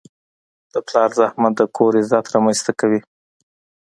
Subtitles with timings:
[0.73, 3.01] د پلار زحمت د کور عزت رامنځته کوي.